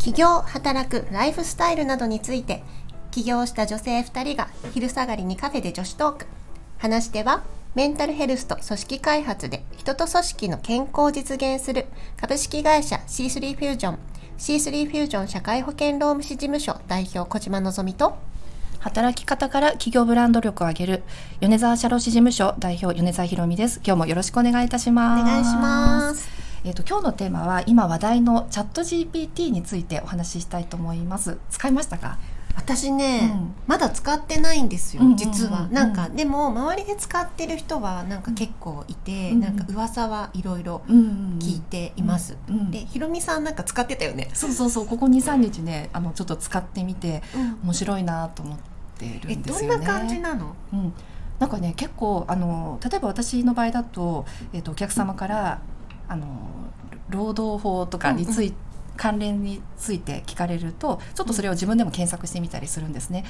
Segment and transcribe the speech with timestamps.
[0.00, 2.62] 起業働くライフスタイルなどについて
[3.10, 6.26] 起業した女性2人が昼下がりにカフェで女子トーク。
[6.78, 7.42] 話しては
[7.74, 11.84] メンタルヘルスと組織開発で人と組織の健康を実現する。
[12.18, 13.98] 株式会社 C3 フュージョン。
[14.38, 16.80] C3 フュージョン社会保険労務士事務所。
[16.88, 18.16] 代表小島のぞみと。
[18.78, 21.02] 働き方から企業ブランド力を上げる。
[21.40, 23.82] 米沢社労士事務所代表米沢ひろみです。
[23.84, 25.22] 今日もよろしくお願いいたします。
[25.22, 31.38] お願いしますえっ、と今日のテーマは今話題のチャット GPT についてお話ししたいと思います。
[31.48, 32.18] 使いましたか？
[32.54, 33.54] 私ね、うん。
[33.66, 35.68] まだ使ってないんですよ、うんうんうん実は。
[35.70, 47.22] なんかでも周りで使ってる人はなんか結構いて、うんなんか噂はいろいろうん聞いています、うんうんでひろみさんなんか使ってたよね、そうそうそうここ23日ねあのちょっと使ってみて
[47.64, 48.58] 面白いなと思っ
[48.98, 49.76] てるえんですよね。
[49.76, 50.54] どんな感じなの？
[50.74, 50.92] うん、
[51.38, 55.62] なんかね結構あの例えば私の場合だと,、えっとお客様から
[56.10, 56.26] あの
[57.08, 63.24] 労働法とかについて、関連について聞かれるとちょっとそれを自分でも検索してみたりするんですね。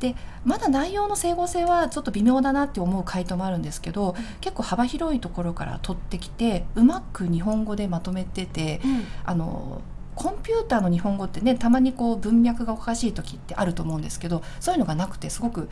[0.00, 8.80] でまだ内容の整合性はちょっと微妙だなって思う回答もあるんですけど、結構幅広いところから取ってきてうまく日本語でまとめてて
[9.24, 9.82] あの
[10.16, 15.68] コンピューターの日本語ってねたまにこう文脈がおかしい時ってあると思うんですけどそういうのがなくてすごく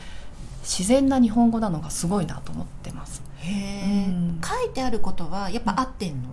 [0.61, 3.21] 自然な日本語なのがすごいなと思ってます。
[3.43, 6.29] 書いてあることはやっぱ合ってんの、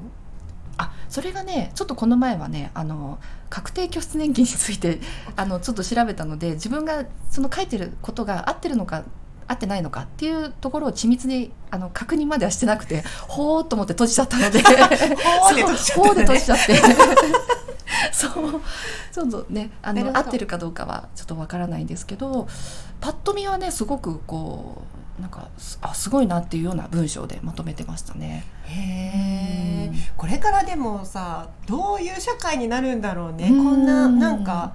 [0.79, 3.19] あそれがねちょっとこの前はねあの
[3.51, 5.01] 確定拠出年金について
[5.37, 9.03] あのちょっと調べたので自分がその書いてることが合ってるのか
[9.47, 15.99] 合ってないのかっていうところを緻密にあの確認まではしてなくてほーっと思って閉じちゃったので ほーで閉じちゃったね。
[15.99, 16.77] そうほーで閉じちゃって。
[18.13, 18.61] そう。
[19.19, 22.47] ちょっとねあの合ってるかどうかはちょっとわからないんですけど
[23.01, 28.45] パッと見はねすごくこうなんかすあすごいなっていうような文章でまとめてましたね。
[28.65, 29.99] へえうん。
[30.17, 33.65] これからでもさどういう社会になるんだろうね、うん。
[33.65, 34.75] こんななんか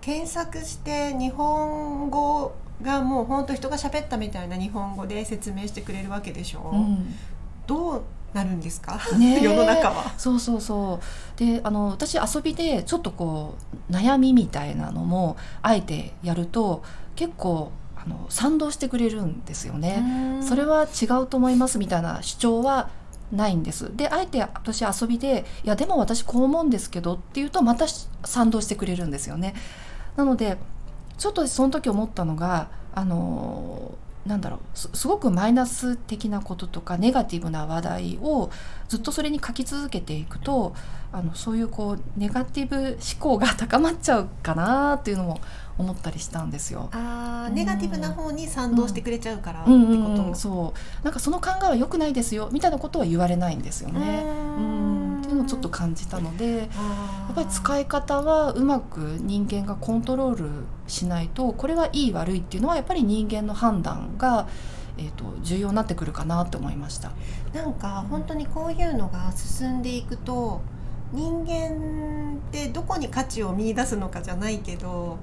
[0.00, 7.14] 検索して日本語がもう本当人が喋ったみたいな日本語で説明してくれるわけでしょ、うん。
[7.66, 10.14] どうなるんですか、ねえ 世の中は。
[10.16, 11.00] そうそうそ
[11.36, 11.38] う。
[11.38, 13.56] であの私遊びでちょっとこ
[13.90, 16.82] う悩みみたいなのもあえてやると
[17.16, 17.72] 結構
[18.04, 20.40] あの賛同してくれるんですよね。
[20.42, 22.88] それは違うと思いますみたいな主張は
[23.32, 27.86] ないんですであえて私遊びで「いやでも私こう思うんですけど」って言うとまた
[28.24, 29.54] 賛同してくれるんですよね。
[30.16, 30.58] なので
[31.16, 33.92] ちょっとその時思ったのがあの
[34.30, 38.50] なんだろうすすごくマイナス的なこととかネガティブな話題を
[38.88, 40.72] ずっとそれに書き続けていくと
[41.12, 45.40] あのそういうこうネガティブ思考が高まっちゃうかなっていうのも
[45.78, 46.90] 思ったりしたんですよ。
[46.92, 51.04] あーネガティブな方に賛同してくれちゃうからってうんこと、うんうん、そう。
[51.04, 54.22] なんかその考えは良くないですよみたいなことは言われないんですよね。
[54.24, 54.89] ううん
[55.42, 56.66] んっていうのをちょっと感じたのでやや
[57.32, 60.50] っぱり使い方はうまく人間がコントロール
[60.86, 64.48] しないとこれはいい悪いっていうのはやっぱり人間の判断が、
[64.98, 67.12] えー、と重要になってくるかなと思いました。
[67.54, 70.60] なんか本当にこういうのが進んでいくと
[71.12, 75.18] 人間ってどこに価値を見出すのかじゃないけど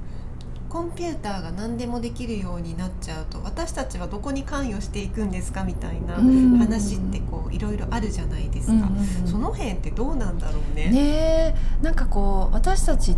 [0.70, 8.90] コンピューターが何でもできるようになっちゃうと私たちはどこに関与していくんですかみたいな話ってこういろいろあるじゃないですか、
[9.26, 10.90] その辺ってどうなんだろうね。
[10.90, 11.56] ねえ。
[11.82, 13.16] なんかこう私たちっ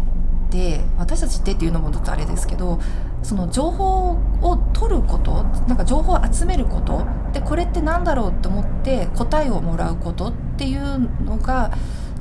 [0.50, 2.80] て私たちってっていうのもちょっとあれですけど
[3.24, 11.72] その情報を取ることなんか情報を集めることでこれってなんだろうと思って答えをもらうことっていうのが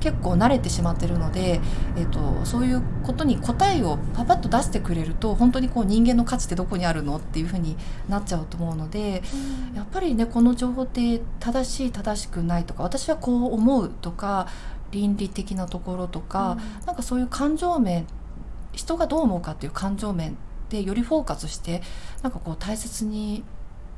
[0.09, 1.61] 結構慣れてしまってるので、
[1.97, 7.77] えー、とそういうことに答えをパパッと出してくれると本当にこう人間の価値ってどこにあるのっていうふうに
[8.09, 9.23] なっちゃうと思うので
[9.75, 14.49] やっぱりねこの情報って正しい正しくないとか私はこう思うとか
[14.91, 18.07] 倫理的なところとか、なんかそういう感情面
[18.73, 20.39] 人がどう思うかっていう感情面
[20.71, 21.83] でよりフォーカスして
[22.23, 23.45] なんかこう大切に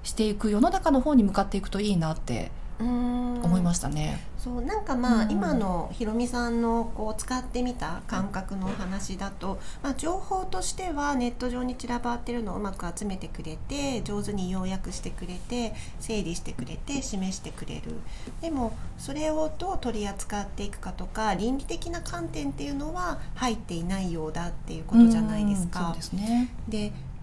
[0.02, 4.20] していく世の中の方に向かっていくといいなってうん思いましたね。
[4.38, 17.92] そうなんかまあ、うん今のひろみさんのこう使ってみた感覚のお話だと、まあ、情報としてはネット上に散らばってるのをうまく集めてくれて上手に要約してくれて整理してくれて示してくれる
[18.40, 25.96] でもそれをどう取り扱っていくかとか倫理的な観点っていうのは入っていないようだっていうことじゃないですかうんそう。
[25.96, 26.50] ですね。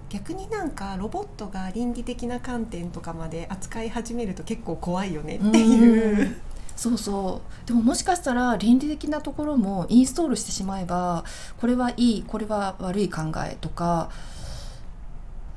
[0.10, 6.32] 逆になんかロボットが倫理的な観点とかまで扱い始めると結構怖いよねっていう。
[6.32, 6.36] う
[6.78, 11.26] そうそうでももしかしたら倫理的なところもインストールしてしまえば
[11.60, 14.12] これはいいこれは悪い考えとか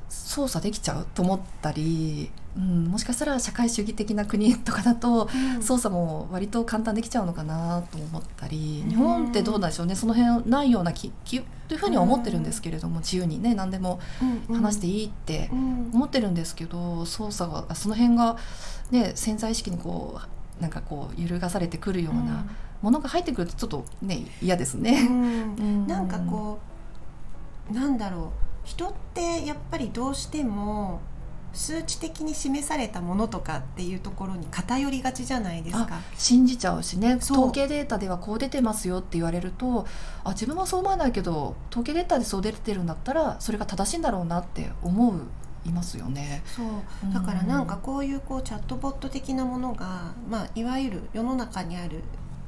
[0.09, 5.61] 操作できちゃうと思ったりうん、もしかしたら社会主義的な国とかだとうん。
[5.63, 8.89] 操作も割と簡単できちゃうのかなと思ったりうん。
[8.89, 9.95] 日本ってどうなんでしょうね。
[9.95, 13.99] その辺ないような気気というふうには思ってるんですけれども自由にね何でも
[14.49, 15.91] うん話していいってうん。
[15.93, 18.37] 思ってるんですけど操作がその辺が、
[18.91, 20.19] ね、潜在意識にこ
[20.59, 22.45] うなんかこう揺るがされてくるような
[22.81, 25.01] ものが入ってくるとちょっとね嫌ですうね。
[25.07, 25.87] ん。
[25.87, 26.59] なんかこ
[27.71, 28.29] うなんだろう。
[28.63, 30.99] 人ってやっぱりどうしても
[31.53, 35.99] 数値的に示されたものとかっていうところに偏りがちじゃないですか。
[36.17, 39.85] 信じちゃうしね統計データではこう出てますよって言われると
[40.23, 45.21] あ自分はそう思わないけど統計データでそう出てるんだったらそれが正しいんだろうなって思う
[45.65, 46.41] いますよね。
[46.45, 52.01] そうだからなんかこういうこうチャットボット的なものが、まあ、いわゆる世の中にある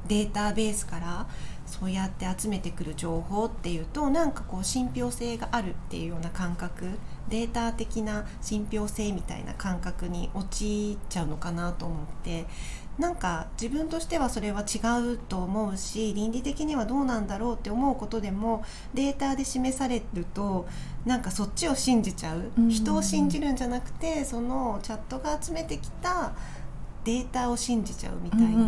[0.06, 1.26] データベースから
[1.66, 6.90] そうやって集めてくる情報っていうとなんかこう信憑性があるっていうような感覚
[7.28, 12.44] データ的な信憑性みたいな感覚に陥っちゃうのかなと思って
[12.98, 14.78] なんか自分としてはそれは違
[15.14, 18.62] うと思うし倫理的にはどうなんだろうって思うことでも
[18.92, 20.68] データで示されると
[21.04, 22.68] なんかそっちを信じちゃう、うん。
[22.70, 26.34] 人を信じるんじゃなくてそのチャットが集めてきた
[27.04, 28.64] データを信じちゃうみたいな、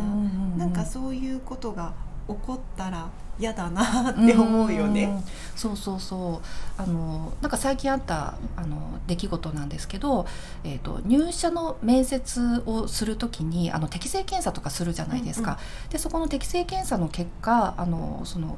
[0.56, 1.94] なんかそういうことが
[2.28, 5.06] 起こったら嫌だなって思うよね。
[5.06, 5.24] ん
[5.54, 6.40] そうそうそ
[6.78, 10.26] うあのなんか最近あったあの出来事なんですけど、
[10.64, 15.58] えー、と入社の面接をするときにあの適性検査とかするじゃないですか。
[15.90, 18.56] でそこの適性検査の結果あのその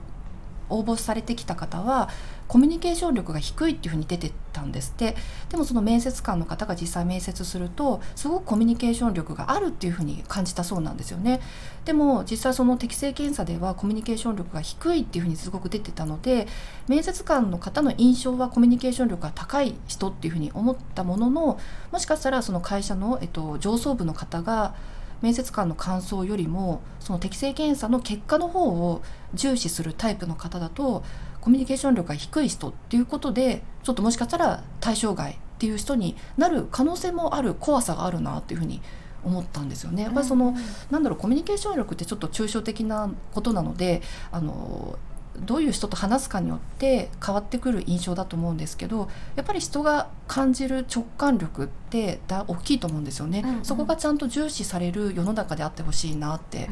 [0.70, 2.08] 応募されてきた方は
[2.46, 5.16] コミュニケーション力が低いっていうふうに出てたんですって。
[5.50, 11.40] でもその面接官の方が実際面接するとすごくコミュニケーション力があるっていうふうに感じたそうなんですよね。
[11.84, 16.46] でも実際その適性検査ではコミュニケーション力が低いっていうふうにすごく出てたので
[16.86, 21.58] 面接官の方の印象はコミュニケーション力が高い人っていうふうに思ったものの
[21.92, 24.74] もしかしたらその会社の、えっと、上層部の方が
[25.20, 29.02] 面接官の感想よりもその適性検査の結果の方を
[29.34, 31.02] 重視するタイプの方だと
[31.40, 38.80] コミュニケーション力が低い人っていうことでちょっともしかしたら対象外っていう人になる可能性もある怖さがあるなっていうふうに
[39.24, 40.04] 思ったんですよね。
[40.04, 40.54] やっぱりその、
[40.90, 44.98] なんだろうコミュニケーション力ってちょっと抽象的なことなのであの
[45.44, 53.64] どういう人と話すかによって変わってくる印象だと思うんですけどやっぱり人が感じる直感力ってだ大きいと思うんですよね、うんうん。
[53.64, 56.68] そこがちゃんと重視される世の中であってほしいなって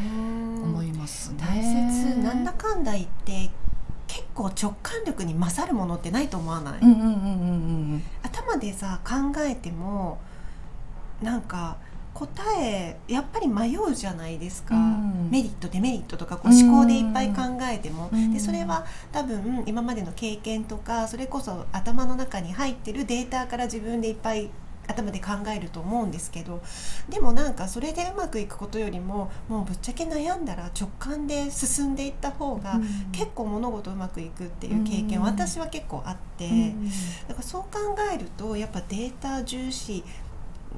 [0.62, 1.38] 思いいますね。
[1.40, 2.18] 大切。
[2.20, 3.50] なんだかんだ言って
[4.06, 6.80] 結構直感力に勝るものってないと思わない、
[8.22, 10.18] 頭でさ考えても
[11.20, 11.76] なんか
[12.14, 15.28] 答えやっぱり迷うじゃないですか、うん。
[15.30, 18.32] メリットデメリットとかこう思考でいっぱい考えても、うん。
[18.32, 24.50] でそれは多分今までの経験とかそれこそ頭の中に入ってるデータから自分でいっぱい
[24.88, 26.62] 頭で考えると思うんですけど
[27.08, 32.86] でもなんかそれでうまくいくことよりももうぶっちゃけ悩んだら直感で進んでいった方が、うん。
[33.12, 36.46] 結構物事うまくいくっていう経験、うん私は結構あって。
[36.46, 36.88] うん。
[37.28, 37.68] だからそう考
[38.12, 40.04] えるとやっぱデータ重視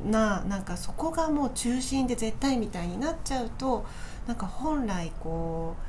[0.07, 3.85] ななんかそこがもう中心で絶対みたいになっちゃうと
[4.27, 5.88] なんか本来こう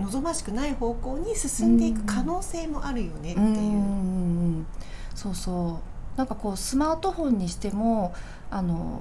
[0.00, 3.46] 望ましくない方向に進んでいく可能性もあるよねっていう。
[3.46, 4.66] うんうんうん
[5.14, 5.80] そうそ
[6.16, 6.18] う。
[6.18, 8.14] なんかこうスマートフォンにしても
[8.50, 9.00] あの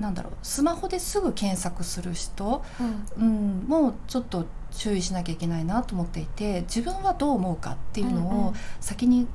[0.00, 0.32] なんだろう。
[0.42, 2.62] スマホですぐ検索する人、
[3.18, 8.46] うん、もうちょっと注意しなきゃいけないなと思っていて自分はどう思うかっていうのうんうん。
[8.48, 9.26] を先に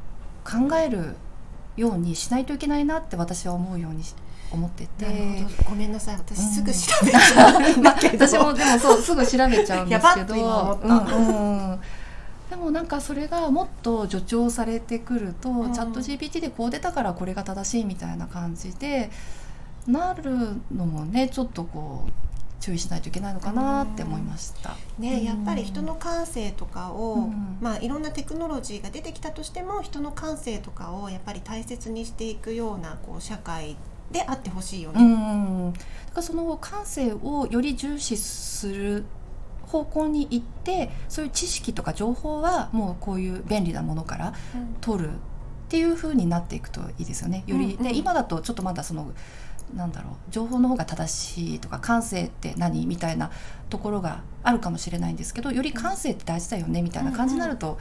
[0.44, 1.16] 考える
[1.78, 4.14] ようにしないといけないなって私は思うようにし
[4.56, 5.46] 思ってて。
[5.68, 6.16] ごめんなさい。
[6.16, 10.80] 私すぐ調べちゃうんだけど、 私もでもそうすぐ調べちゃうんですけど。
[10.84, 11.80] うんうんうん。
[12.50, 15.74] でもなんかそれがもっと助長されてくると、ん。
[15.74, 19.10] チャット GPT でこう出たからこれが正しいみたいな感じで
[19.88, 22.12] なるのもねちょっとこう
[22.64, 24.78] 注意しないといけないのかなって思いました。
[24.98, 27.58] ね、やっぱり人の感性とかを、うん。
[27.60, 33.76] まあ、いろんなテクノロジーが出てきたとしても人の感性とかをやっぱり大切にしていくようなこう社会
[34.14, 35.04] であってほしいようね。
[35.04, 35.86] ん、だか
[36.18, 39.04] らその感性をより重視する
[39.68, 44.34] 方向に行ってそういう知識とか情報はもうこういう便利なものから
[44.80, 45.12] 取るっ
[45.68, 47.44] ていう風になっていくといいですよね。
[47.48, 49.12] より、うんうんで今だとちょっとまだその
[49.76, 52.86] なんだろう情報の方が正しいとか感性って何？
[52.86, 53.32] みたいな
[53.70, 57.80] ところがあるかもしれないんですけどより感性って大事だよねみたいな感じになると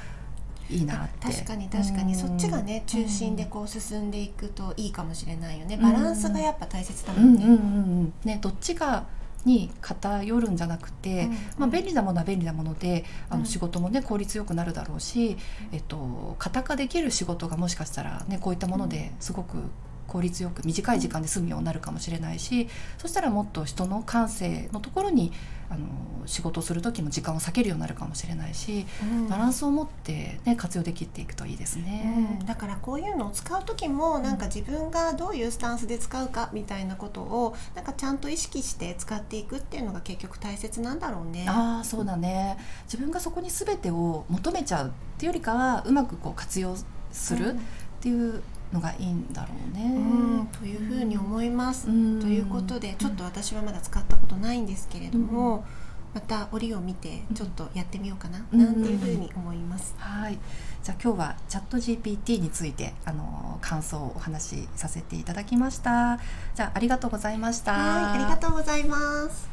[0.70, 1.28] いいなあって。
[1.28, 2.18] 確かに確かに、うん。
[2.18, 5.76] そっちがね中心でこう進んでいくといいかもしれないよね。
[5.76, 5.82] うん。
[5.82, 7.26] バランスがやっぱ大切だもね。
[7.26, 8.12] うんんうんうんうん。
[8.24, 9.04] ねどっちか
[9.44, 13.40] に偏るんじゃなくて、うんまあ、便利なものは便利なものであうん。
[13.40, 15.36] の仕事もね効率よくなるだろうし、
[15.72, 19.56] えっと、型化できる仕事がもしかしたら、ね、こういったものですごく
[20.06, 22.68] 効率よく短い時間で済むようになるかもしれないし、
[22.98, 25.32] そしたらもっと人の感性のところに
[25.70, 25.86] あの
[26.26, 29.28] 仕事する時も時間を避けるようになるかもしれないし、うん。
[29.28, 32.38] バランスを持って、ね、活用できていくといいですね。
[32.40, 32.46] うん。
[32.46, 41.46] だからこういうのを使う時もなんか自分がどういうスタンスで使うかみたいなことをなんかちゃんと意識して使っていくっていうのが結局大切なんだろうね。
[41.48, 42.58] ああそうだね。
[42.84, 46.76] 自分がそこに全てを求めちゃうっていうよりかはうまくこう活用
[47.12, 47.58] するっ
[48.00, 49.84] ていうのがいいんだろうね。
[49.84, 51.88] うん、というふうに思います。
[51.88, 55.64] うんということでちょっと私はまだ使ったことないんですけれども、
[56.14, 59.94] また折を見てちょっとやってみようかな、うんなんていうふうに思います。
[59.98, 60.38] はい、
[60.82, 66.18] じゃあ今日はチャット GPT についてあの感想をお話しさせていただきました。
[66.54, 67.72] じゃあありがとうございました。
[67.72, 69.51] はい、ありがとうございます。